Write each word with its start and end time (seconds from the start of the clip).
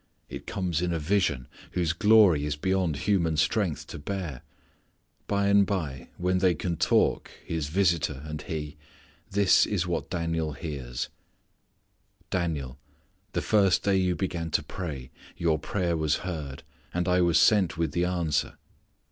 It 0.29 0.47
comes 0.47 0.81
in 0.81 0.91
a 0.93 0.97
vision 0.97 1.47
whose 1.73 1.93
glory 1.93 2.43
is 2.43 2.55
beyond 2.55 2.95
human 3.05 3.37
strength 3.37 3.85
to 3.85 3.99
bear. 3.99 4.41
By 5.27 5.45
and 5.45 5.63
by 5.63 6.09
when 6.17 6.39
they 6.39 6.55
can 6.55 6.75
talk, 6.77 7.29
his 7.45 7.67
visitor 7.67 8.23
and 8.25 8.41
he, 8.41 8.77
this 9.29 9.67
is 9.67 9.85
what 9.85 10.09
Daniel 10.09 10.53
hears: 10.53 11.09
"Daniel, 12.31 12.79
the 13.33 13.43
first 13.43 13.83
day 13.83 13.95
you 13.97 14.15
began 14.15 14.49
to 14.49 14.63
pray, 14.63 15.11
your 15.37 15.59
prayer 15.59 15.95
was 15.95 16.15
heard, 16.25 16.63
and 16.91 17.07
I 17.07 17.21
was 17.21 17.37
sent 17.37 17.77
with 17.77 17.91
the 17.91 18.05
answer." 18.05 18.57